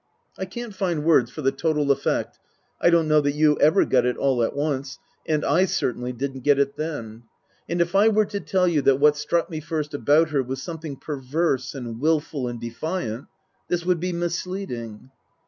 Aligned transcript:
I 0.35 0.45
can't 0.45 0.73
find 0.73 1.03
words 1.03 1.29
for 1.29 1.43
the 1.43 1.51
total 1.51 1.91
effect 1.91 2.39
(I 2.81 2.89
don't 2.89 3.07
know 3.07 3.21
that 3.21 3.35
you 3.35 3.59
ever 3.59 3.85
got 3.85 4.03
it 4.03 4.17
all 4.17 4.41
at 4.41 4.55
once, 4.55 4.97
and 5.27 5.45
I 5.45 5.65
cer 5.65 5.93
tainly 5.93 6.17
didn't 6.17 6.39
get 6.41 6.57
it 6.57 6.75
then), 6.75 7.25
and 7.69 7.79
if 7.81 7.93
I 7.93 8.07
were 8.07 8.25
to 8.25 8.39
tell 8.39 8.67
you 8.67 8.81
that 8.81 8.95
what 8.99 9.15
struck 9.15 9.47
me 9.51 9.59
first 9.59 9.93
about 9.93 10.31
her 10.31 10.41
was 10.41 10.59
something 10.59 10.95
perverse 10.95 11.75
and 11.75 11.99
wilful 12.01 12.47
and 12.47 12.59
defiant, 12.59 13.27
this 13.67 13.85
would 13.85 13.99
be 13.99 14.11
misleading. 14.11 15.11